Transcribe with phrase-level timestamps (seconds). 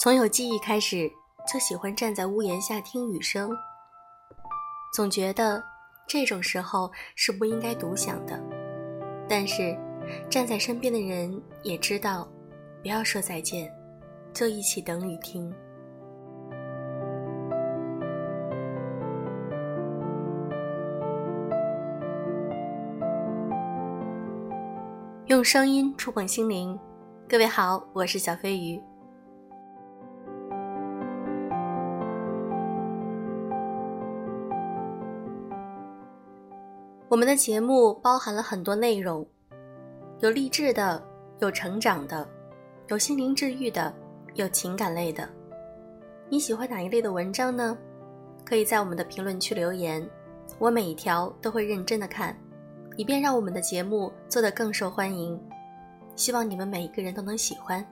[0.00, 1.08] 从有记忆开始，
[1.52, 3.56] 就喜欢站在屋檐下听雨声，
[4.92, 5.62] 总觉得
[6.08, 8.36] 这种时候是不应该独享的。
[9.28, 9.78] 但是，
[10.28, 12.28] 站在身边的人也知道，
[12.82, 13.72] 不要说再见，
[14.34, 15.54] 就一起等雨停。
[25.32, 26.78] 用声音触碰心灵，
[27.26, 28.78] 各位好，我是小飞鱼。
[37.08, 39.26] 我们的节目包含了很多内容，
[40.20, 41.02] 有励志的，
[41.38, 42.28] 有成长的，
[42.88, 43.90] 有心灵治愈的，
[44.34, 45.26] 有情感类的。
[46.28, 47.74] 你喜欢哪一类的文章呢？
[48.44, 50.06] 可以在我们的评论区留言，
[50.58, 52.36] 我每一条都会认真的看，
[52.96, 55.40] 以便让我们的节目做得更受欢迎。
[56.14, 57.84] 希望你们每一个人都能喜欢。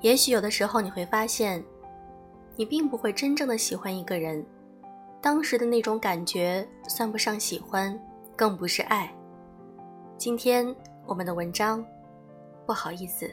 [0.00, 1.64] 也许有的时候你会发现。
[2.56, 4.46] 你并不会真正的喜欢一个人，
[5.20, 7.98] 当时的那种感觉算不上喜欢，
[8.36, 9.12] 更不是爱。
[10.16, 10.64] 今天
[11.04, 11.84] 我们的文章，
[12.64, 13.28] 不好意思，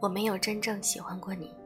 [0.00, 1.57] 我没有真正喜欢过你。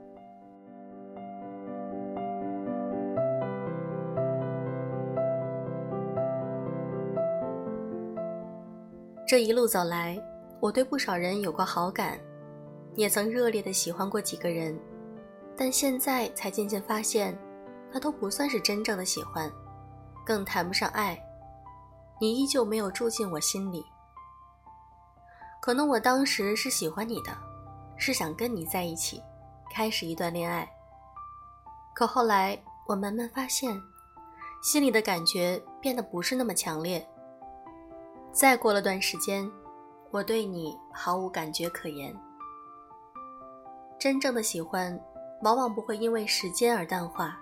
[9.27, 10.20] 这一路走来，
[10.61, 12.19] 我对不少人有过好感，
[12.97, 14.79] 也曾热烈的喜欢过几个人。
[15.56, 17.39] 但现在才渐渐发现，
[17.92, 19.51] 那都不算是真正的喜欢，
[20.25, 21.19] 更谈不上爱。
[22.20, 23.84] 你依旧没有住进我心里。
[25.61, 27.36] 可能我当时是喜欢你的，
[27.97, 29.23] 是想跟你在一起，
[29.73, 30.69] 开始一段恋爱。
[31.95, 33.81] 可后来我慢慢发现，
[34.62, 37.07] 心里的感觉变得不是那么强烈。
[38.33, 39.48] 再过了段时间，
[40.11, 42.15] 我对你毫无感觉可言。
[43.98, 44.98] 真正的喜欢。
[45.43, 47.37] 往往不会因为时间而淡化。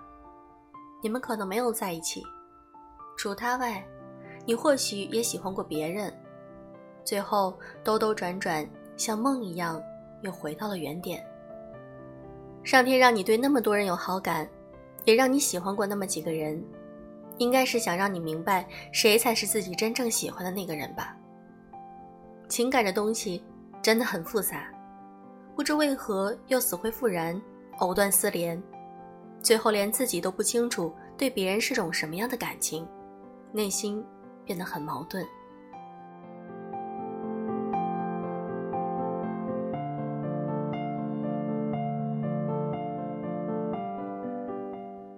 [1.03, 2.23] 你们可能没有在一起，
[3.15, 3.85] 除他外，
[4.43, 6.11] 你或许也喜欢过别人，
[7.03, 9.79] 最后兜兜转转，像梦一样，
[10.23, 11.23] 又回到了原点。
[12.63, 14.49] 上天让你对那么多人有好感，
[15.05, 16.59] 也让你喜欢过那么几个人，
[17.41, 21.17] 应该是想让你明白谁才是自己真正喜欢的那个人吧。
[22.47, 23.43] 情感这东西
[23.81, 24.67] 真的很复杂，
[25.55, 27.41] 不知为何又死灰复燃。
[27.79, 28.61] 藕断丝连，
[29.41, 32.87] 最后连自己都不清楚对别人是种什么样的感情，
[33.51, 34.05] 内心
[34.45, 35.25] 变得很矛盾。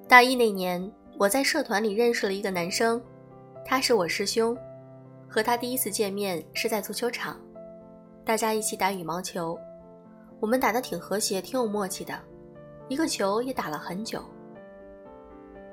[0.08, 3.02] 大一那年，我在社团里认识了一个男生，
[3.64, 4.58] 他是我师兄，
[5.30, 7.40] 和他第一次见面是在足球场，
[8.26, 9.58] 大家一起打羽毛球，
[10.40, 12.20] 我们打得挺和谐，挺有默契的。
[12.90, 14.24] 一个球也打了很久。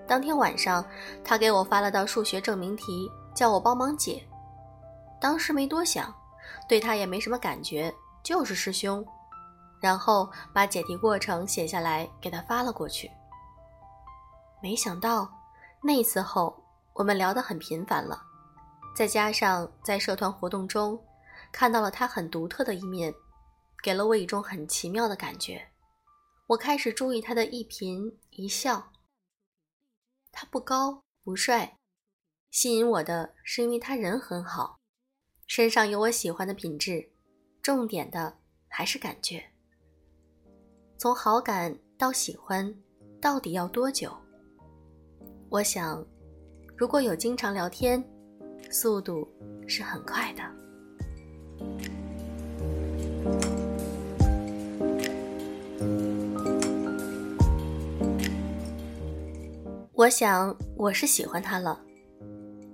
[0.07, 0.85] 当天晚上，
[1.25, 4.23] 他给我发了道数学证明题，叫我帮忙解。
[5.21, 6.15] 当时没多想，
[6.69, 9.05] 对他也没什么感觉，就是师兄。
[9.81, 13.11] 然后把解题过程写下来给他发了过去。
[14.63, 15.31] 没想到
[15.83, 16.63] 那次后，
[16.95, 18.23] 我们聊得很频繁了。
[18.95, 21.03] 再加上在社团活动中，
[21.51, 23.15] 看到了他很独特的一面，
[23.83, 25.69] 给了我一种很奇妙的感觉。
[26.49, 28.93] 我开始注意他的一颦一笑。
[30.33, 31.79] 他不高不帅，
[32.51, 34.79] 吸引我的是因为他人很好，
[35.47, 37.11] 身上有我喜欢的品质。
[37.63, 38.39] 重点的
[38.69, 39.53] 还是感觉。
[40.99, 42.75] 从好感到喜欢，
[43.23, 44.20] 到底要多久？
[45.51, 46.07] 我想，
[46.77, 48.01] 如果有经常聊天，
[48.71, 49.27] 速度
[49.67, 50.43] 是很快的。
[59.93, 61.81] 我想我是喜欢他了，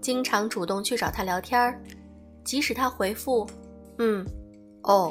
[0.02, 1.80] 经常主动去找他聊天儿，
[2.44, 3.46] 即使他回复
[3.96, 4.22] “嗯，
[4.82, 5.10] 哦，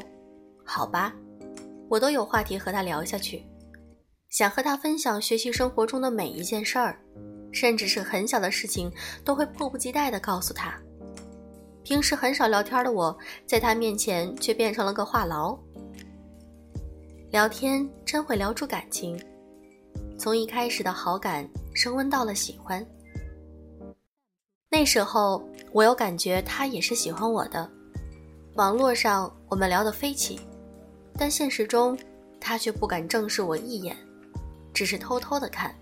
[0.63, 1.15] 好吧”，
[1.89, 3.43] 我都有话题和他聊下去，
[4.29, 6.99] 想和他分享学习生活中的每一件事儿，
[7.51, 8.91] 甚至是很小的事情
[9.23, 10.73] 都会迫不及待地告诉他。
[11.83, 15.57] 平时很少聊天的我，在他面前却变成了个话痨。
[17.31, 19.19] 聊天真会聊出感情，
[20.17, 21.47] 从一开始的好感。
[21.75, 22.87] 升温到了喜欢。
[24.69, 27.69] 那时候我有感觉他也是喜欢我的，
[28.53, 30.39] 网络上我们聊得飞起，
[31.17, 31.97] 但现实中
[32.39, 33.93] 他却不敢正视我一眼，
[34.73, 35.75] 只是偷偷的看。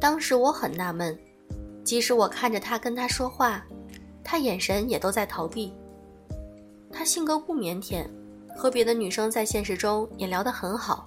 [0.00, 1.16] 当时我很纳闷，
[1.84, 3.62] 即使我看着他跟他说话，
[4.24, 5.72] 他眼神也都在逃避。
[6.90, 8.06] 他性格不腼腆，
[8.56, 11.06] 和别的女生在现实中也聊得很好，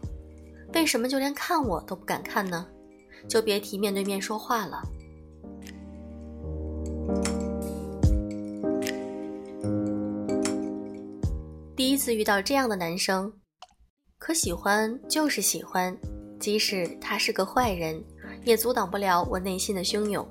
[0.75, 2.67] 为什么就连看我都不敢看呢？
[3.27, 4.83] 就别提面对面说话了。
[11.75, 13.33] 第一次遇到这样的男生，
[14.19, 15.97] 可喜欢就是喜欢，
[16.39, 18.01] 即使他是个坏人，
[18.43, 20.27] 也阻挡不了我内心的汹涌。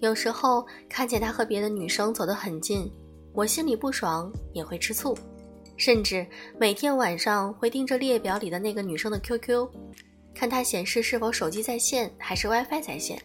[0.00, 2.90] 有时候看见他和别的女生走得很近，
[3.32, 5.16] 我心里不爽，也会吃醋，
[5.76, 6.26] 甚至
[6.58, 9.68] 每天晚上会盯着列表里的那个女生的 QQ，
[10.34, 13.20] 看她显示是否手机在线还是 WiFi 在线，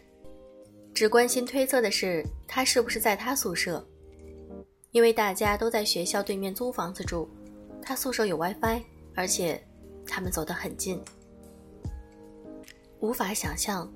[0.93, 3.85] 只关心推测的是她是不是在他宿舍。
[4.91, 7.29] 因为大家都在学校对面租房子住，
[7.79, 8.81] 他宿舍有 WiFi，
[9.13, 9.63] 而且
[10.07, 10.99] 他们走得很近。
[12.99, 13.91] 无法想象，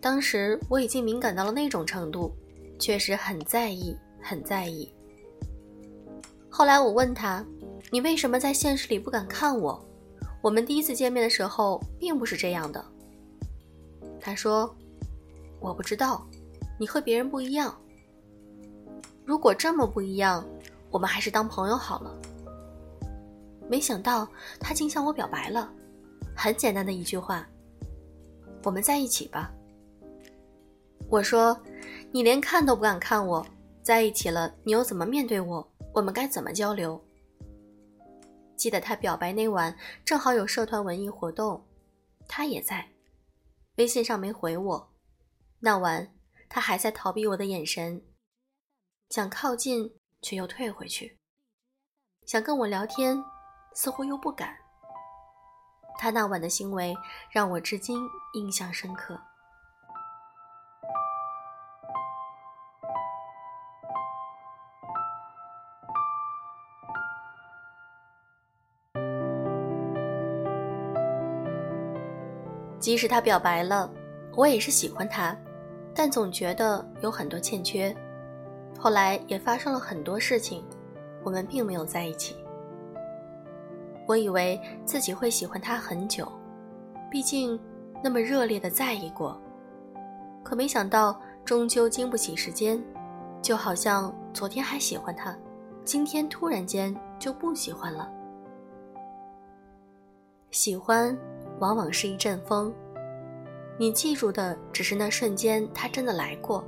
[0.00, 2.34] 当时我已经敏感到了那种程度，
[2.78, 4.92] 确实很在意，很在意。
[6.48, 7.44] 后来我问他
[7.92, 9.86] ：“你为什么在现实里不敢看我？
[10.42, 12.82] 我们第一次见面的时候并不是这样的。”
[14.18, 14.74] 他说
[15.60, 16.26] ：“我不知道，
[16.78, 17.76] 你和别人不一样。”
[19.26, 20.46] 如果这么不一样，
[20.90, 22.16] 我们还是当朋友好了。
[23.68, 24.26] 没想到
[24.60, 25.70] 他竟向我表白了，
[26.34, 27.46] 很简单的一句话
[28.66, 29.52] ：“我们在一起吧。”
[31.08, 31.56] 我说
[32.10, 33.46] ：“你连看都不敢看我，
[33.80, 35.72] 在一起了，你又怎么面对我？
[35.94, 37.00] 我们该怎么交流？”
[38.58, 41.64] 记得他表白那晚，正好有社团文艺活动，
[42.26, 42.88] 他也在，
[43.76, 44.92] 微信上没回我。
[45.60, 46.12] 那晚
[46.48, 48.02] 他还在逃避我的眼神。
[49.10, 51.16] 想靠近，却又退回去；
[52.26, 53.22] 想跟我聊天，
[53.74, 54.65] 似乎又不敢。
[55.98, 56.96] 他那晚的行为
[57.30, 59.18] 让我至今印象深刻。
[72.78, 73.90] 即使他表白了，
[74.36, 75.36] 我也是喜欢他，
[75.92, 77.92] 但总觉得有很多欠缺。
[78.78, 80.64] 后来也发生了很多事情，
[81.24, 82.45] 我们并没有在一起。
[84.06, 86.30] 我以为自己会喜欢他很久，
[87.10, 87.58] 毕竟
[88.02, 89.40] 那么热烈的在意过。
[90.42, 92.82] 可没想到，终究经不起时间，
[93.42, 95.36] 就好像昨天还喜欢他，
[95.84, 98.10] 今天突然间就不喜欢了。
[100.50, 101.16] 喜欢
[101.58, 102.72] 往往是一阵风，
[103.78, 106.64] 你记住的只是那瞬间他真的来过，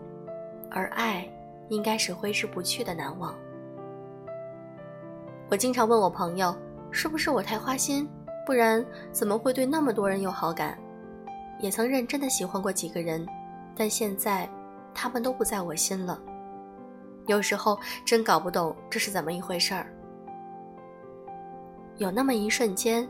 [0.70, 1.28] 而爱。
[1.70, 3.34] 应该是挥之不去的难忘。
[5.50, 6.56] 我经常问我朋友，
[6.90, 8.08] 是不是我太花心，
[8.46, 10.78] 不然怎么会对那么多人有好感？
[11.60, 13.26] 也曾认真的喜欢过几个人，
[13.74, 14.48] 但现在
[14.94, 16.20] 他们都不在我心了。
[17.26, 19.92] 有时候真搞不懂这是怎么一回事儿。
[21.96, 23.08] 有那么一瞬间，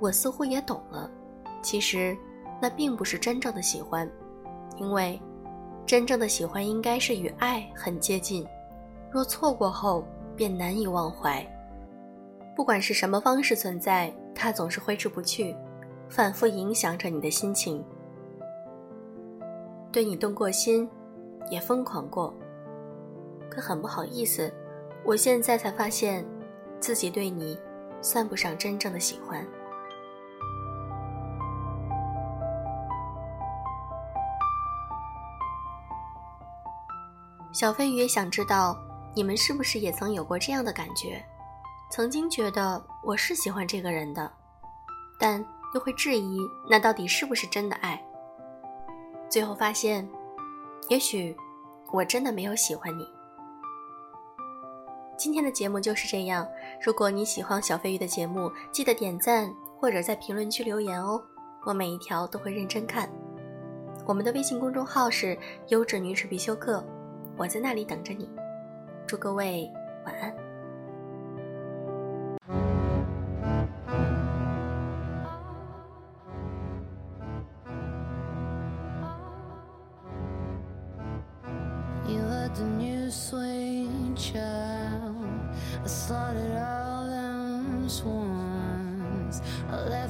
[0.00, 1.10] 我似乎也懂了，
[1.62, 2.16] 其实
[2.60, 4.10] 那并不是真正的喜欢，
[4.76, 5.20] 因为。
[5.86, 8.44] 真正的喜欢应该是与爱很接近，
[9.08, 10.04] 若错过后
[10.34, 11.46] 便难以忘怀。
[12.56, 15.54] 不管是什么方式存在，它总是挥之不去，
[16.08, 17.84] 反复影响着你的心情。
[19.92, 20.88] 对你动过心，
[21.50, 22.34] 也疯狂过。
[23.50, 24.50] 可很不好意思，
[25.04, 26.24] 我现在才发现，
[26.80, 27.60] 自己对你，
[28.00, 29.46] 算不上真正的喜欢。
[37.52, 38.78] 小飞鱼也想知道，
[39.14, 41.22] 你们是不是也曾有过这样的感觉？
[41.88, 44.30] 曾经觉得我是喜欢这个人的，
[45.18, 48.02] 但又会质疑那到底是不是真的爱？
[49.28, 50.06] 最后发现，
[50.88, 51.34] 也许
[51.92, 53.06] 我真的没有喜欢你。
[55.16, 56.46] 今天的节目就是这样。
[56.84, 61.22] 如果你喜欢小飞鱼的节目，记得点赞或者在评论区留言哦，
[61.64, 63.08] 我每一条都会认真看。
[64.04, 65.38] 我们的微信公众号是
[65.68, 66.84] “优质女子必修课”。
[67.38, 68.28] 我在那里等着你，
[69.06, 69.70] 祝各位
[70.04, 70.45] 晚安。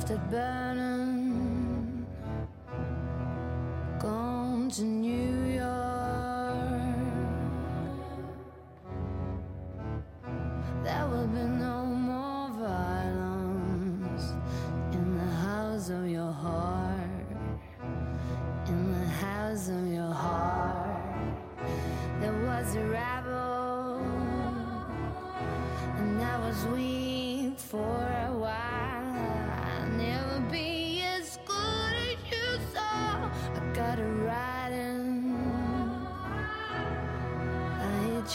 [0.06, 2.06] left it burning.
[3.98, 5.66] Gone to New York.
[10.84, 14.32] There will be no more violence
[14.92, 17.26] in the house of your heart.
[18.68, 21.00] In the house of your heart.
[22.20, 24.00] There was a rabble,
[25.98, 28.05] and I was weak for.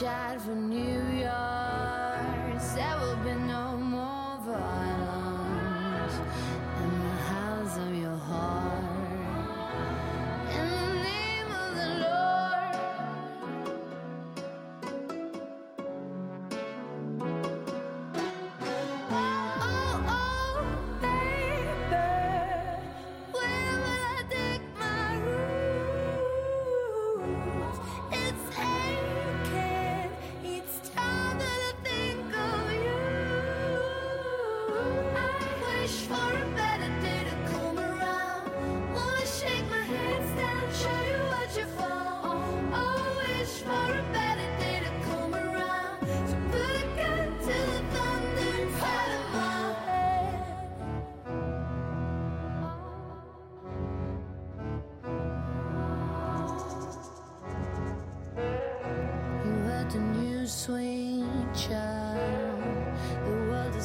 [0.01, 0.30] Yeah.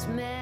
[0.07, 0.36] smell